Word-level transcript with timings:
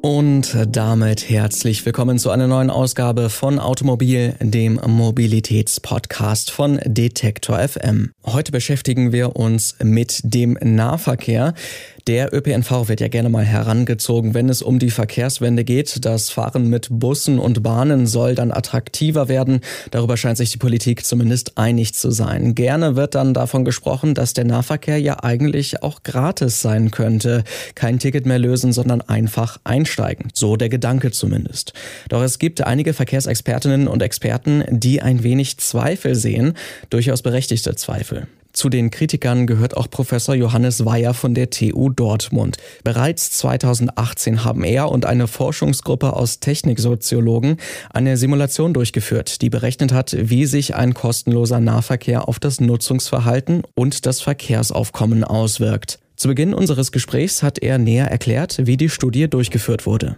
Und 0.00 0.56
damit 0.70 1.28
herzlich 1.28 1.84
willkommen 1.84 2.18
zu 2.20 2.30
einer 2.30 2.46
neuen 2.46 2.70
Ausgabe 2.70 3.30
von 3.30 3.58
Automobil, 3.58 4.36
dem 4.40 4.80
Mobilitätspodcast 4.86 6.52
von 6.52 6.78
Detektor 6.84 7.58
FM. 7.58 8.12
Heute 8.24 8.52
beschäftigen 8.52 9.10
wir 9.10 9.34
uns 9.34 9.74
mit 9.82 10.20
dem 10.22 10.56
Nahverkehr. 10.62 11.52
Der 12.08 12.32
ÖPNV 12.32 12.88
wird 12.88 13.02
ja 13.02 13.08
gerne 13.08 13.28
mal 13.28 13.44
herangezogen, 13.44 14.32
wenn 14.32 14.48
es 14.48 14.62
um 14.62 14.78
die 14.78 14.88
Verkehrswende 14.88 15.62
geht. 15.62 16.06
Das 16.06 16.30
Fahren 16.30 16.70
mit 16.70 16.88
Bussen 16.90 17.38
und 17.38 17.62
Bahnen 17.62 18.06
soll 18.06 18.34
dann 18.34 18.50
attraktiver 18.50 19.28
werden. 19.28 19.60
Darüber 19.90 20.16
scheint 20.16 20.38
sich 20.38 20.50
die 20.50 20.56
Politik 20.56 21.04
zumindest 21.04 21.58
einig 21.58 21.92
zu 21.92 22.10
sein. 22.10 22.54
Gerne 22.54 22.96
wird 22.96 23.14
dann 23.14 23.34
davon 23.34 23.66
gesprochen, 23.66 24.14
dass 24.14 24.32
der 24.32 24.46
Nahverkehr 24.46 24.98
ja 24.98 25.22
eigentlich 25.22 25.82
auch 25.82 26.02
gratis 26.02 26.62
sein 26.62 26.90
könnte. 26.90 27.44
Kein 27.74 27.98
Ticket 27.98 28.24
mehr 28.24 28.38
lösen, 28.38 28.72
sondern 28.72 29.02
einfach 29.02 29.58
einsteigen. 29.64 30.30
So 30.32 30.56
der 30.56 30.70
Gedanke 30.70 31.10
zumindest. 31.10 31.74
Doch 32.08 32.22
es 32.22 32.38
gibt 32.38 32.62
einige 32.62 32.94
Verkehrsexpertinnen 32.94 33.86
und 33.86 34.00
Experten, 34.02 34.64
die 34.70 35.02
ein 35.02 35.24
wenig 35.24 35.58
Zweifel 35.58 36.14
sehen, 36.14 36.54
durchaus 36.88 37.20
berechtigte 37.20 37.74
Zweifel. 37.74 38.28
Zu 38.58 38.70
den 38.70 38.90
Kritikern 38.90 39.46
gehört 39.46 39.76
auch 39.76 39.88
Professor 39.88 40.34
Johannes 40.34 40.84
Weyer 40.84 41.14
von 41.14 41.32
der 41.32 41.48
TU 41.48 41.90
Dortmund. 41.90 42.56
Bereits 42.82 43.30
2018 43.30 44.44
haben 44.44 44.64
er 44.64 44.90
und 44.90 45.06
eine 45.06 45.28
Forschungsgruppe 45.28 46.12
aus 46.12 46.40
Techniksoziologen 46.40 47.58
eine 47.90 48.16
Simulation 48.16 48.74
durchgeführt, 48.74 49.42
die 49.42 49.48
berechnet 49.48 49.92
hat, 49.92 50.16
wie 50.18 50.44
sich 50.44 50.74
ein 50.74 50.92
kostenloser 50.92 51.60
Nahverkehr 51.60 52.26
auf 52.26 52.40
das 52.40 52.60
Nutzungsverhalten 52.60 53.62
und 53.76 54.06
das 54.06 54.22
Verkehrsaufkommen 54.22 55.22
auswirkt. 55.22 56.00
Zu 56.16 56.26
Beginn 56.26 56.52
unseres 56.52 56.90
Gesprächs 56.90 57.44
hat 57.44 57.60
er 57.60 57.78
näher 57.78 58.10
erklärt, 58.10 58.66
wie 58.66 58.76
die 58.76 58.88
Studie 58.88 59.30
durchgeführt 59.30 59.86
wurde. 59.86 60.16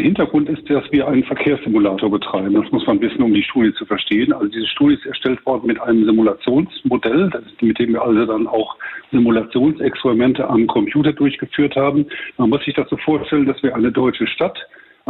Der 0.00 0.06
Hintergrund 0.06 0.48
ist, 0.48 0.62
dass 0.70 0.90
wir 0.92 1.06
einen 1.06 1.24
Verkehrssimulator 1.24 2.10
betreiben. 2.10 2.54
Das 2.54 2.72
muss 2.72 2.86
man 2.86 3.02
wissen, 3.02 3.22
um 3.22 3.34
die 3.34 3.42
Studie 3.42 3.74
zu 3.74 3.84
verstehen. 3.84 4.32
Also 4.32 4.46
diese 4.46 4.66
Studie 4.68 4.94
ist 4.94 5.04
erstellt 5.04 5.44
worden 5.44 5.66
mit 5.66 5.78
einem 5.78 6.06
Simulationsmodell, 6.06 7.30
mit 7.60 7.78
dem 7.78 7.92
wir 7.92 8.00
also 8.00 8.24
dann 8.24 8.46
auch 8.46 8.76
Simulationsexperimente 9.12 10.48
am 10.48 10.66
Computer 10.68 11.12
durchgeführt 11.12 11.76
haben. 11.76 12.06
Man 12.38 12.48
muss 12.48 12.64
sich 12.64 12.74
so 12.88 12.96
vorstellen, 12.96 13.44
dass 13.44 13.62
wir 13.62 13.76
eine 13.76 13.92
deutsche 13.92 14.26
Stadt 14.26 14.58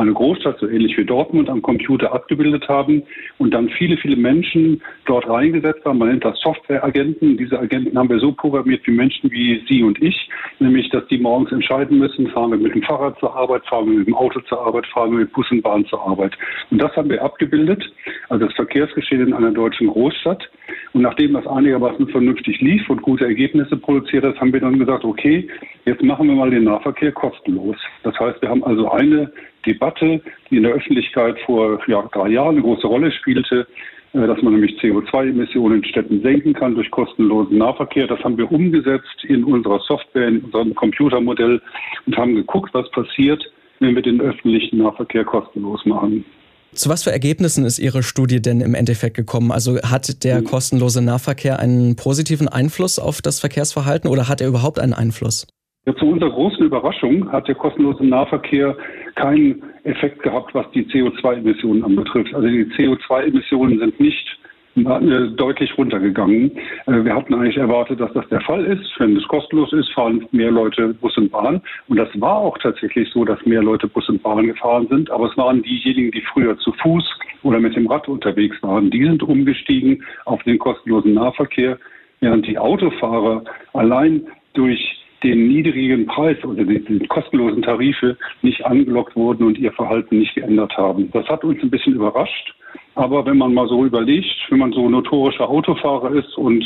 eine 0.00 0.12
Großstadt, 0.12 0.58
so 0.58 0.68
ähnlich 0.68 0.96
wie 0.96 1.04
Dortmund, 1.04 1.48
am 1.48 1.62
Computer 1.62 2.12
abgebildet 2.12 2.68
haben 2.68 3.02
und 3.38 3.52
dann 3.52 3.68
viele, 3.68 3.96
viele 3.96 4.16
Menschen 4.16 4.82
dort 5.06 5.28
reingesetzt 5.28 5.84
haben. 5.84 5.98
Man 5.98 6.08
nennt 6.08 6.24
das 6.24 6.38
Softwareagenten. 6.40 7.36
Diese 7.36 7.58
Agenten 7.58 7.96
haben 7.98 8.08
wir 8.08 8.18
so 8.18 8.32
programmiert 8.32 8.86
wie 8.86 8.92
Menschen 8.92 9.30
wie 9.30 9.62
Sie 9.68 9.82
und 9.82 10.00
ich, 10.02 10.28
nämlich, 10.58 10.88
dass 10.90 11.06
die 11.08 11.18
morgens 11.18 11.52
entscheiden 11.52 11.98
müssen, 11.98 12.28
fahren 12.28 12.50
wir 12.50 12.58
mit 12.58 12.74
dem 12.74 12.82
Fahrrad 12.82 13.18
zur 13.18 13.34
Arbeit, 13.34 13.64
fahren 13.66 13.90
wir 13.90 13.98
mit 13.98 14.06
dem 14.06 14.14
Auto 14.14 14.40
zur 14.40 14.60
Arbeit, 14.60 14.86
fahren 14.86 15.12
wir 15.12 15.18
mit 15.20 15.32
Bus 15.32 15.50
und 15.50 15.62
Bahn 15.62 15.84
zur 15.86 16.00
Arbeit. 16.06 16.36
Und 16.70 16.78
das 16.80 16.94
haben 16.96 17.10
wir 17.10 17.22
abgebildet, 17.22 17.84
also 18.28 18.46
das 18.46 18.54
Verkehrsgeschehen 18.54 19.28
in 19.28 19.34
einer 19.34 19.52
deutschen 19.52 19.88
Großstadt. 19.88 20.48
Und 20.92 21.02
nachdem 21.02 21.34
das 21.34 21.46
einigermaßen 21.46 22.08
vernünftig 22.08 22.60
lief 22.60 22.88
und 22.90 23.02
gute 23.02 23.24
Ergebnisse 23.24 23.76
produziert 23.76 24.24
hat, 24.24 24.40
haben 24.40 24.52
wir 24.52 24.60
dann 24.60 24.78
gesagt, 24.78 25.04
okay, 25.04 25.48
jetzt 25.84 26.02
machen 26.02 26.28
wir 26.28 26.34
mal 26.34 26.50
den 26.50 26.64
Nahverkehr 26.64 27.12
kostenlos. 27.12 27.76
Das 28.02 28.18
heißt, 28.18 28.42
wir 28.42 28.48
haben 28.48 28.64
also 28.64 28.90
eine 28.90 29.30
Debatte, 29.64 30.20
die 30.50 30.56
in 30.56 30.64
der 30.64 30.72
Öffentlichkeit 30.72 31.38
vor 31.46 31.80
ja, 31.86 32.02
drei 32.12 32.30
Jahren 32.30 32.56
eine 32.56 32.62
große 32.62 32.86
Rolle 32.86 33.12
spielte, 33.12 33.68
äh, 34.14 34.26
dass 34.26 34.42
man 34.42 34.54
nämlich 34.54 34.80
CO2-Emissionen 34.80 35.82
in 35.82 35.84
Städten 35.84 36.22
senken 36.22 36.54
kann 36.54 36.74
durch 36.74 36.90
kostenlosen 36.90 37.58
Nahverkehr. 37.58 38.08
Das 38.08 38.22
haben 38.24 38.36
wir 38.36 38.50
umgesetzt 38.50 39.24
in 39.24 39.44
unserer 39.44 39.78
Software, 39.80 40.26
in 40.26 40.40
unserem 40.40 40.74
Computermodell 40.74 41.60
und 42.06 42.16
haben 42.16 42.34
geguckt, 42.34 42.74
was 42.74 42.90
passiert, 42.90 43.44
wenn 43.78 43.94
wir 43.94 44.02
den 44.02 44.20
öffentlichen 44.20 44.78
Nahverkehr 44.78 45.24
kostenlos 45.24 45.86
machen. 45.86 46.24
Zu 46.72 46.88
was 46.88 47.02
für 47.02 47.10
Ergebnissen 47.10 47.64
ist 47.64 47.80
Ihre 47.80 48.02
Studie 48.02 48.40
denn 48.40 48.60
im 48.60 48.74
Endeffekt 48.74 49.16
gekommen? 49.16 49.50
Also 49.50 49.78
hat 49.82 50.22
der 50.22 50.38
hm. 50.38 50.44
kostenlose 50.44 51.02
Nahverkehr 51.02 51.58
einen 51.58 51.96
positiven 51.96 52.46
Einfluss 52.48 52.98
auf 52.98 53.22
das 53.22 53.40
Verkehrsverhalten 53.40 54.08
oder 54.08 54.28
hat 54.28 54.40
er 54.40 54.48
überhaupt 54.48 54.78
einen 54.78 54.94
Einfluss? 54.94 55.46
Ja, 55.86 55.96
zu 55.96 56.06
unserer 56.06 56.30
großen 56.30 56.64
Überraschung 56.64 57.32
hat 57.32 57.48
der 57.48 57.54
kostenlose 57.56 58.04
Nahverkehr 58.04 58.76
keinen 59.16 59.62
Effekt 59.84 60.22
gehabt, 60.22 60.54
was 60.54 60.70
die 60.72 60.84
CO2-Emissionen 60.84 61.82
anbetrifft. 61.82 62.34
Also 62.34 62.46
die 62.46 62.66
CO2-Emissionen 62.66 63.78
sind 63.78 63.98
nicht 63.98 64.39
deutlich 64.84 65.76
runtergegangen. 65.76 66.50
Äh, 66.86 67.04
wir 67.04 67.14
hatten 67.14 67.34
eigentlich 67.34 67.56
erwartet, 67.56 68.00
dass 68.00 68.12
das 68.12 68.28
der 68.28 68.40
Fall 68.40 68.64
ist. 68.64 68.88
Wenn 68.98 69.16
es 69.16 69.26
kostenlos 69.28 69.72
ist, 69.72 69.92
fahren 69.92 70.26
mehr 70.32 70.50
Leute 70.50 70.94
Bus 70.94 71.16
und 71.16 71.30
Bahn. 71.30 71.60
Und 71.88 71.96
das 71.96 72.08
war 72.20 72.36
auch 72.36 72.58
tatsächlich 72.58 73.10
so, 73.10 73.24
dass 73.24 73.44
mehr 73.46 73.62
Leute 73.62 73.88
Bus 73.88 74.08
und 74.08 74.22
Bahn 74.22 74.46
gefahren 74.46 74.86
sind. 74.88 75.10
Aber 75.10 75.30
es 75.30 75.36
waren 75.36 75.62
diejenigen, 75.62 76.10
die 76.10 76.22
früher 76.32 76.58
zu 76.58 76.72
Fuß 76.72 77.04
oder 77.42 77.60
mit 77.60 77.76
dem 77.76 77.86
Rad 77.86 78.08
unterwegs 78.08 78.56
waren. 78.62 78.90
Die 78.90 79.04
sind 79.04 79.22
umgestiegen 79.22 80.04
auf 80.24 80.42
den 80.44 80.58
kostenlosen 80.58 81.14
Nahverkehr, 81.14 81.78
während 82.20 82.46
die 82.46 82.58
Autofahrer 82.58 83.44
allein 83.72 84.26
durch 84.54 85.00
den 85.22 85.48
niedrigen 85.48 86.06
Preis 86.06 86.42
oder 86.44 86.64
die, 86.64 87.06
kostenlosen 87.08 87.62
Tarife 87.62 88.16
nicht 88.42 88.64
angelockt 88.64 89.14
wurden 89.16 89.46
und 89.46 89.58
ihr 89.58 89.72
Verhalten 89.72 90.18
nicht 90.18 90.34
geändert 90.34 90.76
haben. 90.76 91.10
Das 91.12 91.26
hat 91.28 91.44
uns 91.44 91.62
ein 91.62 91.70
bisschen 91.70 91.94
überrascht. 91.94 92.54
Aber 92.94 93.24
wenn 93.24 93.38
man 93.38 93.54
mal 93.54 93.68
so 93.68 93.84
überlegt, 93.84 94.34
wenn 94.48 94.58
man 94.58 94.72
so 94.72 94.88
notorischer 94.88 95.48
Autofahrer 95.48 96.12
ist 96.12 96.36
und 96.36 96.64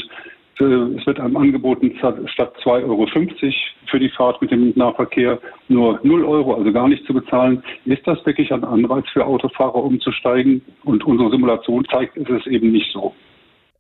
äh, 0.61 0.65
es 0.65 1.07
wird 1.07 1.21
einem 1.21 1.37
angeboten, 1.37 1.95
statt 1.99 2.55
2,50 2.63 2.85
Euro 2.85 3.07
für 3.87 3.99
die 3.99 4.09
Fahrt 4.11 4.41
mit 4.41 4.51
dem 4.51 4.73
Nahverkehr 4.77 5.39
nur 5.69 6.01
0 6.03 6.25
Euro, 6.25 6.55
also 6.55 6.73
gar 6.73 6.89
nicht 6.89 7.05
zu 7.07 7.15
bezahlen, 7.15 7.63
ist 7.85 8.07
das 8.07 8.25
wirklich 8.25 8.53
ein 8.53 8.65
Anreiz 8.65 9.05
für 9.13 9.25
Autofahrer 9.25 9.77
umzusteigen? 9.77 10.63
Und 10.85 11.05
unsere 11.05 11.31
Simulation 11.31 11.85
zeigt, 11.91 12.17
ist 12.17 12.31
es 12.31 12.47
eben 12.47 12.73
nicht 12.73 12.91
so. 12.93 13.15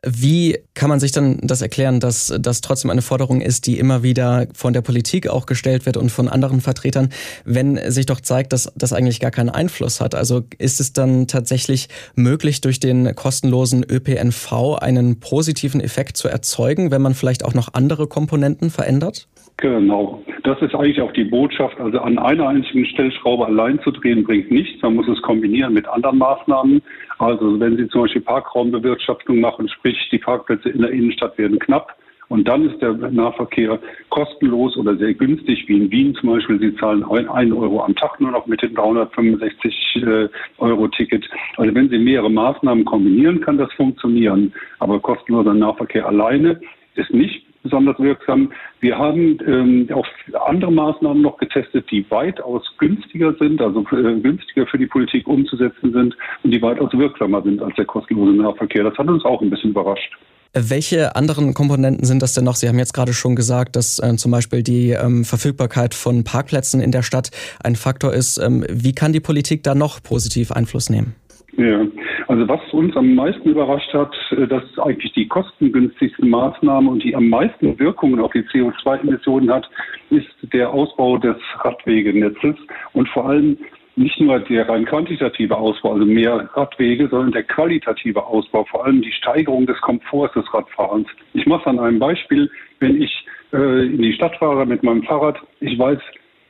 Wie 0.07 0.59
kann 0.75 0.89
man 0.89 1.01
sich 1.01 1.13
dann 1.13 1.39
das 1.43 1.63
erklären, 1.63 2.01
dass 2.01 2.33
das 2.39 2.61
trotzdem 2.61 2.91
eine 2.91 3.03
Forderung 3.03 3.41
ist, 3.41 3.67
die 3.67 3.79
immer 3.79 4.03
wieder 4.03 4.47
von 4.55 4.73
der 4.73 4.83
Politik 4.83 5.29
auch 5.29 5.47
gestellt 5.47 5.87
wird 5.87 5.97
und 5.97 6.11
von 6.11 6.29
anderen 6.29 6.61
Vertretern, 6.61 7.09
wenn 7.45 7.81
sich 7.91 8.07
doch 8.07 8.21
zeigt, 8.21 8.53
dass 8.53 8.71
das 8.77 8.93
eigentlich 8.93 9.21
gar 9.21 9.31
keinen 9.31 9.51
Einfluss 9.51 10.01
hat? 10.01 10.15
Also 10.15 10.43
ist 10.59 10.81
es 10.81 10.93
dann 10.93 11.27
tatsächlich 11.27 11.89
möglich, 12.15 12.61
durch 12.61 12.81
den 12.81 13.15
kostenlosen 13.15 13.85
ÖPNV 13.89 14.79
einen 14.81 15.21
positiven 15.21 15.81
Effekt 15.81 16.17
zu 16.17 16.29
erzeugen, 16.29 16.91
wenn 16.91 17.03
man 17.03 17.15
vielleicht 17.15 17.45
auch 17.45 17.55
noch 17.55 17.75
andere 17.75 18.07
Komponenten 18.07 18.71
verändert? 18.71 19.29
Genau. 19.59 20.23
Das 20.43 20.61
ist 20.63 20.75
eigentlich 20.75 21.01
auch 21.01 21.13
die 21.13 21.25
Botschaft. 21.25 21.79
Also 21.81 22.01
an 22.01 22.19
einer 22.19 22.49
einzigen 22.49 22.85
Stellschraube 22.87 23.47
allein 23.47 23.81
zu 23.81 23.93
drehen 23.93 24.25
bringt 24.25 24.51
nichts. 24.51 24.83
Man 24.83 24.97
muss 24.97 25.09
es 25.09 25.23
kombinieren 25.23 25.75
mit 25.75 25.87
anderen 25.87 26.19
Maßnahmen. 26.19 26.83
Also 27.19 27.61
wenn 27.61 27.77
Sie 27.77 27.89
zum 27.89 28.03
Beispiel 28.03 28.23
Parkraumbewirtschaftung 28.23 29.41
machen, 29.41 29.69
sprich 29.69 29.97
die 30.11 30.19
Parkplätze 30.19 30.71
in 30.71 30.81
der 30.81 30.91
Innenstadt 30.91 31.39
werden 31.39 31.59
knapp, 31.59 31.97
und 32.29 32.49
dann 32.49 32.69
ist 32.69 32.81
der 32.81 32.95
Nahverkehr 32.95 33.79
kostenlos 34.09 34.77
oder 34.77 34.97
sehr 34.97 35.15
günstig, 35.15 35.69
wie 35.69 35.77
in 35.77 35.91
Wien 35.91 36.15
zum 36.15 36.31
Beispiel. 36.31 36.59
Sie 36.59 36.75
zahlen 36.77 37.05
einen 37.05 37.53
Euro 37.53 37.85
am 37.85 37.95
Tag 37.95 38.21
nur 38.21 38.31
noch 38.31 38.47
mit 38.47 38.63
dem 38.63 38.75
365 38.75 39.97
äh, 39.97 40.29
Euro 40.59 40.89
Ticket. 40.89 41.29
Also 41.57 41.75
wenn 41.75 41.91
Sie 41.91 41.99
mehrere 41.99 42.31
Maßnahmen 42.31 42.85
kombinieren, 42.87 43.41
kann 43.41 43.59
das 43.59 43.73
funktionieren. 43.75 44.53
Aber 44.79 45.00
kostenloser 45.00 45.55
Nahverkehr 45.55 46.07
alleine 46.07 46.61
ist 46.97 47.12
nicht 47.12 47.44
besonders 47.64 47.99
wirksam. 47.99 48.52
Wir 48.81 48.96
haben 48.96 49.38
ähm, 49.46 49.88
auch 49.93 50.06
andere 50.46 50.70
Maßnahmen 50.70 51.22
noch 51.22 51.38
getestet, 51.38 51.90
die 51.90 52.08
weitaus 52.11 52.62
günstiger 52.78 53.34
sind, 53.40 53.61
also 53.61 53.81
äh, 53.90 54.20
günstiger 54.20 54.66
für 54.66 54.78
die 54.78 54.87
Politik 54.87 55.26
umzusetzen 55.26 55.93
sind 55.93 56.16
und 56.44 56.50
die 56.52 56.62
weitaus 56.62 56.93
wirksamer 56.93 57.43
sind 57.43 57.61
als 57.61 57.75
der 57.75 57.87
kostenlose 57.87 58.32
Nahverkehr. 58.32 58.84
Das 58.84 58.96
hat 58.96 59.08
uns 59.08 59.25
auch 59.25 59.43
ein 59.43 59.50
bisschen 59.50 59.70
überrascht. 59.70 60.16
Welche 60.56 61.16
anderen 61.16 61.52
Komponenten 61.52 62.05
sind 62.05 62.22
das 62.22 62.32
denn 62.34 62.44
noch? 62.44 62.55
Sie 62.55 62.69
haben 62.69 62.78
jetzt 62.78 62.94
gerade 62.94 63.12
schon 63.12 63.34
gesagt, 63.34 63.75
dass 63.75 63.99
äh, 63.99 64.14
zum 64.14 64.31
Beispiel 64.31 64.62
die 64.62 64.90
ähm, 64.90 65.25
Verfügbarkeit 65.25 65.94
von 65.94 66.22
Parkplätzen 66.22 66.81
in 66.81 66.93
der 66.93 67.02
Stadt 67.02 67.31
ein 67.64 67.75
Faktor 67.75 68.12
ist. 68.12 68.38
Ähm, 68.38 68.64
wie 68.70 68.94
kann 68.94 69.12
die 69.12 69.19
Politik 69.19 69.64
da 69.64 69.75
noch 69.75 70.00
positiv 70.00 70.52
Einfluss 70.52 70.90
nehmen? 70.90 71.16
Ja, 71.56 71.84
also 72.29 72.49
was 72.49 72.61
uns 72.73 72.97
am 72.97 73.15
meisten 73.15 73.50
überrascht 73.50 73.93
hat, 73.93 74.15
äh, 74.31 74.47
dass 74.47 74.62
eigentlich 74.79 75.12
die 75.12 75.29
kostengünstigste 75.29 76.25
Maßnahme 76.25 76.91
und 76.91 77.03
die 77.03 77.15
am 77.15 77.29
meisten 77.29 77.79
Wirkungen 77.79 78.21
auf 78.21 78.32
die 78.32 78.43
CO2-Emissionen 78.43 79.50
hat, 79.53 79.69
ist 80.11 80.29
der 80.53 80.71
Ausbau 80.71 81.19
des 81.19 81.37
Radwegenetzes 81.61 82.56
und 82.93 83.09
vor 83.09 83.29
allem 83.29 83.59
nicht 83.97 84.19
nur 84.21 84.41
der 84.41 84.69
rein 84.69 84.85
quantitative 84.85 85.56
Ausbau, 85.56 85.93
also 85.93 86.05
mehr 86.05 86.49
Radwege, 86.55 87.09
sondern 87.09 87.32
der 87.32 87.44
qualitative 87.44 88.25
Ausbau, 88.25 88.65
vor 88.65 88.85
allem 88.85 89.03
die 89.03 89.12
Steigerung 89.12 89.67
des 89.67 89.81
Komforts 89.81 90.35
des 90.35 90.53
Radfahrens. 90.53 91.06
Ich 91.32 91.47
mache 91.47 91.61
es 91.61 91.67
an 91.67 91.79
einem 91.79 92.00
Beispiel, 92.00 92.50
wenn 92.81 93.00
ich 93.00 93.26
äh, 93.53 93.87
in 93.87 94.03
die 94.03 94.12
Stadt 94.12 94.37
fahre 94.37 94.67
mit 94.67 94.82
meinem 94.82 95.05
Fahrrad, 95.05 95.38
ich 95.61 95.79
weiß 95.79 95.99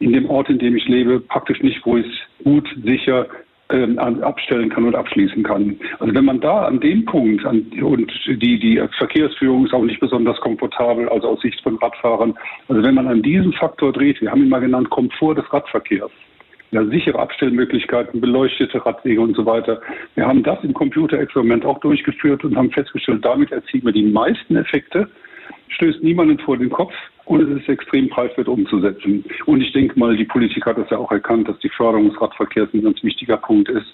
in 0.00 0.12
dem 0.12 0.28
Ort, 0.28 0.48
in 0.48 0.58
dem 0.58 0.76
ich 0.76 0.86
lebe, 0.88 1.20
praktisch 1.20 1.62
nicht, 1.62 1.84
wo 1.84 1.96
ich 1.96 2.06
es 2.06 2.44
gut, 2.44 2.68
sicher 2.82 3.26
abstellen 3.68 4.68
kann 4.68 4.84
und 4.84 4.94
abschließen 4.94 5.42
kann. 5.42 5.76
Also 5.98 6.14
wenn 6.14 6.24
man 6.24 6.40
da 6.40 6.66
an 6.66 6.80
dem 6.80 7.04
Punkt 7.04 7.44
an, 7.46 7.66
und 7.82 8.12
die, 8.26 8.58
die 8.58 8.82
Verkehrsführung 8.98 9.66
ist 9.66 9.72
auch 9.72 9.82
nicht 9.82 10.00
besonders 10.00 10.38
komfortabel, 10.40 11.08
also 11.08 11.28
aus 11.28 11.40
Sicht 11.40 11.60
von 11.62 11.76
Radfahrern, 11.76 12.34
also 12.68 12.82
wenn 12.82 12.94
man 12.94 13.08
an 13.08 13.22
diesem 13.22 13.52
Faktor 13.54 13.92
dreht, 13.92 14.20
wir 14.20 14.30
haben 14.30 14.42
ihn 14.42 14.50
mal 14.50 14.60
genannt 14.60 14.90
Komfort 14.90 15.36
des 15.36 15.50
Radverkehrs, 15.52 16.10
ja, 16.72 16.84
sichere 16.86 17.18
Abstellmöglichkeiten, 17.18 18.20
beleuchtete 18.20 18.84
Radwege 18.84 19.20
und 19.20 19.34
so 19.36 19.46
weiter. 19.46 19.80
Wir 20.14 20.26
haben 20.26 20.42
das 20.42 20.62
im 20.62 20.74
Computerexperiment 20.74 21.64
auch 21.64 21.78
durchgeführt 21.78 22.44
und 22.44 22.56
haben 22.56 22.70
festgestellt, 22.70 23.24
damit 23.24 23.50
erzielen 23.50 23.86
wir 23.86 23.92
die 23.92 24.02
meisten 24.02 24.56
Effekte, 24.56 25.08
stößt 25.68 26.02
niemanden 26.02 26.38
vor 26.38 26.58
den 26.58 26.70
Kopf 26.70 26.92
und 27.26 27.40
es 27.40 27.60
ist 27.60 27.68
extrem 27.68 28.08
preiswert 28.08 28.48
umzusetzen. 28.48 29.24
Und 29.46 29.60
ich 29.60 29.72
denke 29.72 29.98
mal, 29.98 30.16
die 30.16 30.24
Politik 30.24 30.66
hat 30.66 30.78
es 30.78 30.90
ja 30.90 30.98
auch 30.98 31.10
erkannt, 31.10 31.48
dass 31.48 31.58
die 31.60 31.70
Förderung 31.70 32.10
des 32.10 32.20
Radverkehrs 32.20 32.68
ein 32.74 32.82
ganz 32.82 33.02
wichtiger 33.02 33.36
Punkt 33.38 33.68
ist, 33.68 33.86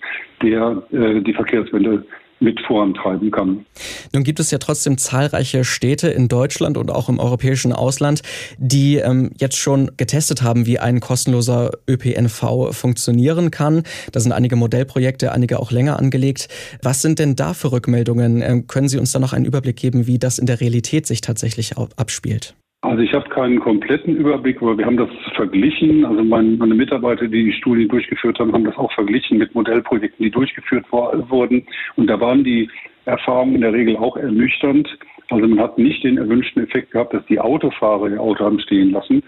der 0.43 0.83
äh, 0.93 1.21
die 1.21 1.35
Verkehrswende 1.35 2.05
mit 2.41 2.59
vorantreiben 2.67 3.31
kann. 3.31 3.67
Nun 4.13 4.25
gibt 4.25 4.41
es 4.41 4.51
ja 4.51 4.59
trotzdem 4.59 4.99
zahlreiche 4.99 5.63
Städte 5.65 6.09
in 6.09 6.29
Deutschland 6.29 6.77
und 6.79 6.91
auch 6.91 7.09
im 7.09 7.19
europäischen 7.19 7.73
Ausland, 7.73 8.23
die 8.59 8.97
ähm, 8.97 9.31
jetzt 9.39 9.59
schon 9.59 9.91
getestet 9.97 10.43
haben, 10.43 10.67
wie 10.67 10.79
ein 10.79 11.01
kostenloser 11.01 11.71
ÖPNV 11.89 12.73
funktionieren 12.73 13.51
kann. 13.51 13.83
Da 14.13 14.21
sind 14.21 14.33
einige 14.33 14.57
Modellprojekte, 14.57 15.33
einige 15.33 15.61
auch 15.61 15.71
länger 15.71 15.99
angelegt. 15.99 16.49
Was 16.83 17.03
sind 17.03 17.19
denn 17.19 17.37
da 17.37 17.53
für 17.53 17.73
Rückmeldungen? 17.73 18.43
Ähm, 18.43 18.67
können 18.67 18.89
Sie 18.89 18.99
uns 18.99 19.13
da 19.13 19.19
noch 19.19 19.35
einen 19.35 19.45
Überblick 19.45 19.77
geben, 19.77 20.07
wie 20.07 20.19
das 20.19 20.39
in 20.39 20.47
der 20.47 20.61
Realität 20.61 21.07
sich 21.07 21.21
tatsächlich 21.21 21.77
abspielt? 21.77 22.55
Also 22.83 23.03
ich 23.03 23.13
habe 23.13 23.29
keinen 23.29 23.61
kompletten 23.61 24.17
Überblick, 24.17 24.63
aber 24.63 24.79
wir 24.79 24.87
haben 24.87 24.97
das 24.97 25.11
verglichen. 25.35 26.07
Also 26.07 26.25
mein, 26.25 26.57
meine 26.57 26.75
Mitarbeiter, 26.75 27.27
die 27.29 27.45
die 27.45 27.53
Studie 27.53 27.87
durchgeführt 27.87 28.39
haben, 28.39 28.55
haben 28.55 28.65
das 28.65 28.77
auch 28.79 28.91
verglichen 28.93 29.37
mit 29.37 29.55
Modellprojekten, 29.55 30.25
die 30.25 30.31
durchgeführt 30.31 30.87
wurden. 30.91 31.67
Und 31.97 32.07
da 32.07 32.19
waren 32.21 32.43
die 32.43 32.71
Erfahrungen 33.05 33.57
in 33.57 33.61
der 33.61 33.75
Regel 33.75 33.99
auch 33.99 34.17
ernüchternd. 34.17 34.89
Also 35.29 35.47
man 35.47 35.61
hat 35.61 35.77
nicht 35.77 36.03
den 36.05 36.17
erwünschten 36.17 36.65
Effekt 36.65 36.93
gehabt, 36.93 37.13
dass 37.13 37.25
die 37.27 37.39
Autofahrer 37.39 38.09
ihr 38.09 38.21
Auto 38.21 38.45
haben 38.45 38.59
stehen 38.61 38.93
lassen. 38.93 39.23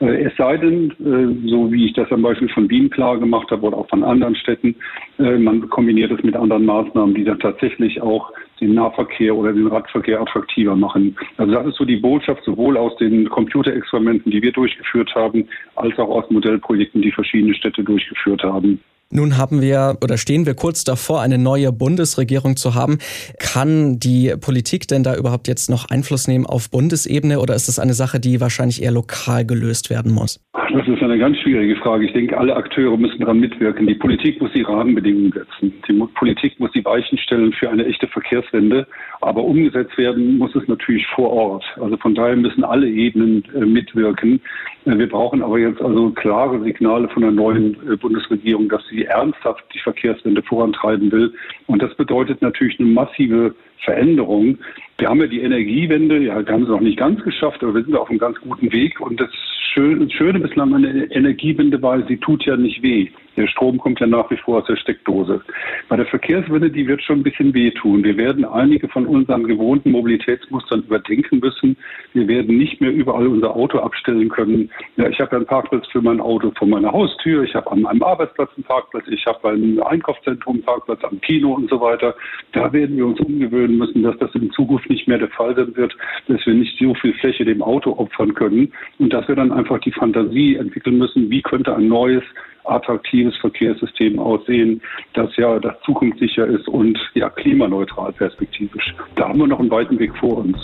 Äh, 0.00 0.24
es 0.24 0.36
sei 0.36 0.58
denn, 0.58 0.90
äh, 1.00 1.48
so 1.48 1.72
wie 1.72 1.86
ich 1.86 1.94
das 1.94 2.12
am 2.12 2.22
Beispiel 2.22 2.48
von 2.50 2.68
Wien 2.68 2.90
klar 2.90 3.18
gemacht 3.18 3.50
habe 3.50 3.66
oder 3.66 3.78
auch 3.78 3.88
von 3.88 4.04
anderen 4.04 4.36
Städten, 4.36 4.76
äh, 5.18 5.38
man 5.38 5.68
kombiniert 5.70 6.12
es 6.12 6.22
mit 6.22 6.36
anderen 6.36 6.66
Maßnahmen, 6.66 7.14
die 7.14 7.24
dann 7.24 7.40
tatsächlich 7.40 8.00
auch 8.00 8.30
den 8.60 8.74
Nahverkehr 8.74 9.34
oder 9.34 9.52
den 9.52 9.66
Radverkehr 9.66 10.20
attraktiver 10.20 10.76
machen. 10.76 11.16
Also 11.36 11.52
das 11.52 11.66
ist 11.66 11.76
so 11.76 11.84
die 11.84 11.96
Botschaft 11.96 12.44
sowohl 12.44 12.76
aus 12.76 12.96
den 12.96 13.28
Computerexperimenten, 13.28 14.30
die 14.30 14.42
wir 14.42 14.52
durchgeführt 14.52 15.14
haben, 15.14 15.48
als 15.76 15.98
auch 15.98 16.08
aus 16.08 16.30
Modellprojekten, 16.30 17.02
die 17.02 17.12
verschiedene 17.12 17.54
Städte 17.54 17.84
durchgeführt 17.84 18.42
haben. 18.42 18.80
Nun 19.10 19.38
haben 19.38 19.62
wir 19.62 19.96
oder 20.02 20.18
stehen 20.18 20.44
wir 20.44 20.54
kurz 20.54 20.84
davor, 20.84 21.22
eine 21.22 21.38
neue 21.38 21.72
Bundesregierung 21.72 22.56
zu 22.56 22.74
haben. 22.74 22.98
Kann 23.38 23.98
die 23.98 24.34
Politik 24.38 24.86
denn 24.86 25.02
da 25.02 25.16
überhaupt 25.16 25.48
jetzt 25.48 25.70
noch 25.70 25.88
Einfluss 25.88 26.28
nehmen 26.28 26.44
auf 26.44 26.70
Bundesebene 26.70 27.40
oder 27.40 27.54
ist 27.54 27.68
das 27.68 27.78
eine 27.78 27.94
Sache, 27.94 28.20
die 28.20 28.38
wahrscheinlich 28.42 28.82
eher 28.82 28.90
lokal 28.90 29.46
gelöst 29.46 29.88
werden 29.88 30.12
muss? 30.12 30.40
Das 30.70 30.86
ist 30.86 31.02
eine 31.02 31.18
ganz 31.18 31.38
schwierige 31.38 31.76
Frage. 31.76 32.04
Ich 32.04 32.12
denke, 32.12 32.36
alle 32.36 32.54
Akteure 32.54 32.98
müssen 32.98 33.20
daran 33.20 33.40
mitwirken. 33.40 33.86
Die 33.86 33.94
Politik 33.94 34.38
muss 34.38 34.52
die 34.52 34.62
Rahmenbedingungen 34.62 35.32
setzen. 35.32 35.72
Die 35.88 35.92
Politik 36.14 36.60
muss 36.60 36.70
die 36.72 36.84
Weichen 36.84 37.16
stellen 37.16 37.54
für 37.54 37.70
eine 37.70 37.86
echte 37.86 38.06
Verkehrswende. 38.06 38.86
Aber 39.22 39.44
umgesetzt 39.44 39.96
werden 39.96 40.36
muss 40.36 40.54
es 40.54 40.68
natürlich 40.68 41.06
vor 41.06 41.30
Ort. 41.30 41.64
Also 41.80 41.96
von 41.96 42.14
daher 42.14 42.36
müssen 42.36 42.64
alle 42.64 42.86
Ebenen 42.86 43.44
äh, 43.54 43.64
mitwirken. 43.64 44.42
Äh, 44.84 44.98
wir 44.98 45.08
brauchen 45.08 45.42
aber 45.42 45.58
jetzt 45.58 45.80
also 45.80 46.10
klare 46.10 46.62
Signale 46.62 47.08
von 47.08 47.22
der 47.22 47.32
neuen 47.32 47.74
äh, 47.90 47.96
Bundesregierung, 47.96 48.68
dass 48.68 48.86
sie 48.88 49.06
ernsthaft 49.06 49.64
die 49.72 49.80
Verkehrswende 49.80 50.42
vorantreiben 50.42 51.10
will. 51.10 51.32
Und 51.66 51.80
das 51.80 51.94
bedeutet 51.94 52.42
natürlich 52.42 52.78
eine 52.78 52.90
massive 52.90 53.54
Veränderung. 53.84 54.58
Wir 54.98 55.08
haben 55.08 55.20
ja 55.20 55.26
die 55.26 55.40
Energiewende, 55.40 56.18
ja, 56.18 56.44
wir 56.44 56.52
haben 56.52 56.62
es 56.62 56.68
noch 56.68 56.80
nicht 56.80 56.98
ganz 56.98 57.22
geschafft, 57.22 57.62
aber 57.62 57.74
wir 57.74 57.84
sind 57.84 57.96
auf 57.96 58.10
einem 58.10 58.18
ganz 58.18 58.38
guten 58.40 58.72
Weg. 58.72 59.00
Und 59.00 59.20
das 59.20 59.30
Schöne, 59.72 60.10
Schöne 60.10 60.40
bislang 60.40 60.74
an 60.74 60.82
der 60.82 61.14
Energiewende 61.14 61.80
war, 61.80 62.04
sie 62.06 62.16
tut 62.16 62.44
ja 62.44 62.56
nicht 62.56 62.82
weh. 62.82 63.10
Der 63.38 63.46
Strom 63.46 63.78
kommt 63.78 64.00
ja 64.00 64.06
nach 64.08 64.28
wie 64.32 64.36
vor 64.36 64.58
aus 64.58 64.66
der 64.66 64.74
Steckdose. 64.74 65.40
Bei 65.88 65.96
der 65.96 66.06
Verkehrswende, 66.06 66.72
die 66.72 66.88
wird 66.88 67.00
schon 67.04 67.20
ein 67.20 67.22
bisschen 67.22 67.54
wehtun. 67.54 68.02
Wir 68.02 68.16
werden 68.16 68.44
einige 68.44 68.88
von 68.88 69.06
unseren 69.06 69.44
gewohnten 69.44 69.92
Mobilitätsmustern 69.92 70.80
überdenken 70.80 71.38
müssen. 71.38 71.76
Wir 72.14 72.26
werden 72.26 72.58
nicht 72.58 72.80
mehr 72.80 72.92
überall 72.92 73.28
unser 73.28 73.54
Auto 73.54 73.78
abstellen 73.78 74.28
können. 74.28 74.70
Ja, 74.96 75.08
ich 75.08 75.20
habe 75.20 75.30
ja 75.30 75.36
einen 75.36 75.46
Parkplatz 75.46 75.86
für 75.86 76.02
mein 76.02 76.20
Auto 76.20 76.50
vor 76.58 76.66
meiner 76.66 76.90
Haustür. 76.90 77.44
Ich 77.44 77.54
habe 77.54 77.70
an 77.70 77.82
meinem 77.82 78.02
Arbeitsplatz 78.02 78.50
einen 78.56 78.64
Parkplatz. 78.64 79.04
Ich 79.06 79.24
habe 79.24 79.38
beim 79.40 79.80
Einkaufszentrum 79.86 80.56
einen 80.56 80.64
Parkplatz, 80.64 81.04
am 81.04 81.20
Kino 81.20 81.52
und 81.52 81.70
so 81.70 81.80
weiter. 81.80 82.16
Da 82.54 82.72
werden 82.72 82.96
wir 82.96 83.06
uns 83.06 83.20
umgewöhnen 83.20 83.78
müssen, 83.78 84.02
dass 84.02 84.18
das 84.18 84.34
in 84.34 84.50
Zukunft 84.50 84.90
nicht 84.90 85.06
mehr 85.06 85.18
der 85.18 85.28
Fall 85.28 85.54
sein 85.54 85.76
wird, 85.76 85.96
dass 86.26 86.44
wir 86.44 86.54
nicht 86.54 86.76
so 86.76 86.92
viel 86.94 87.14
Fläche 87.14 87.44
dem 87.44 87.62
Auto 87.62 87.92
opfern 87.92 88.34
können 88.34 88.72
und 88.98 89.12
dass 89.12 89.28
wir 89.28 89.36
dann 89.36 89.52
einfach 89.52 89.78
die 89.78 89.92
Fantasie 89.92 90.56
entwickeln 90.56 90.98
müssen, 90.98 91.30
wie 91.30 91.40
könnte 91.40 91.76
ein 91.76 91.86
neues 91.86 92.24
attraktives 92.68 93.36
Verkehrssystem 93.38 94.18
aussehen, 94.18 94.80
das 95.14 95.34
ja 95.36 95.58
das 95.58 95.74
zukunftssicher 95.84 96.46
ist 96.46 96.68
und 96.68 96.98
ja 97.14 97.28
klimaneutral 97.30 98.12
perspektivisch. 98.12 98.94
Da 99.16 99.28
haben 99.28 99.38
wir 99.38 99.46
noch 99.46 99.60
einen 99.60 99.70
weiten 99.70 99.98
Weg 99.98 100.16
vor 100.16 100.38
uns. 100.38 100.56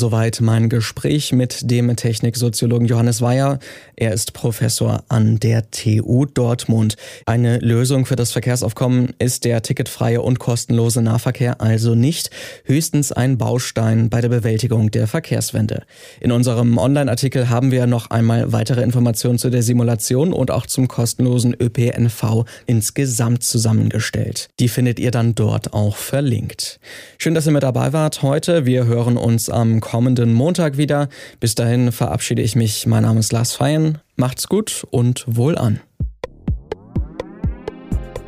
Soweit 0.00 0.40
mein 0.40 0.70
Gespräch 0.70 1.30
mit 1.32 1.70
dem 1.70 1.94
Techniksoziologen 1.94 2.88
Johannes 2.88 3.20
Weyer. 3.20 3.58
Er 3.96 4.14
ist 4.14 4.32
Professor 4.32 5.04
an 5.08 5.38
der 5.40 5.70
TU 5.70 6.24
Dortmund. 6.24 6.96
Eine 7.26 7.58
Lösung 7.58 8.06
für 8.06 8.16
das 8.16 8.32
Verkehrsaufkommen 8.32 9.12
ist 9.18 9.44
der 9.44 9.60
ticketfreie 9.60 10.22
und 10.22 10.38
kostenlose 10.38 11.02
Nahverkehr 11.02 11.60
also 11.60 11.94
nicht, 11.94 12.30
höchstens 12.64 13.12
ein 13.12 13.36
Baustein 13.36 14.08
bei 14.08 14.22
der 14.22 14.30
Bewältigung 14.30 14.90
der 14.90 15.06
Verkehrswende. 15.06 15.82
In 16.18 16.32
unserem 16.32 16.78
Online-Artikel 16.78 17.50
haben 17.50 17.70
wir 17.70 17.86
noch 17.86 18.08
einmal 18.08 18.52
weitere 18.52 18.80
Informationen 18.80 19.36
zu 19.36 19.50
der 19.50 19.62
Simulation 19.62 20.32
und 20.32 20.50
auch 20.50 20.64
zum 20.64 20.88
kostenlosen 20.88 21.54
ÖPNV 21.60 22.46
insgesamt 22.64 23.44
zusammengestellt. 23.44 24.48
Die 24.60 24.68
findet 24.68 24.98
ihr 24.98 25.10
dann 25.10 25.34
dort 25.34 25.74
auch 25.74 25.98
verlinkt. 25.98 26.80
Schön, 27.18 27.34
dass 27.34 27.44
ihr 27.44 27.52
mit 27.52 27.64
dabei 27.64 27.92
wart 27.92 28.22
heute. 28.22 28.64
Wir 28.64 28.86
hören 28.86 29.18
uns 29.18 29.50
am 29.50 29.82
kommenden 29.90 30.32
Montag 30.32 30.76
wieder. 30.76 31.08
Bis 31.40 31.56
dahin 31.56 31.90
verabschiede 31.90 32.42
ich 32.42 32.54
mich. 32.54 32.86
Mein 32.86 33.02
Name 33.02 33.18
ist 33.18 33.32
Lars 33.32 33.54
Feyen. 33.54 33.98
Macht's 34.14 34.48
gut 34.48 34.86
und 34.90 35.24
wohl 35.26 35.58
an. 35.58 35.80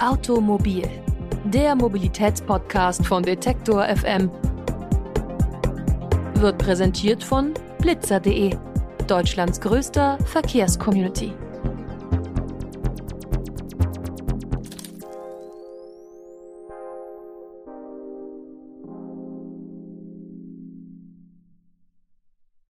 Automobil, 0.00 0.88
der 1.44 1.76
Mobilitätspodcast 1.76 3.06
von 3.06 3.22
Detektor 3.22 3.84
FM, 3.84 4.28
wird 6.34 6.58
präsentiert 6.58 7.22
von 7.22 7.54
blitzer.de, 7.78 8.56
Deutschlands 9.06 9.60
größter 9.60 10.18
Verkehrscommunity. 10.24 11.32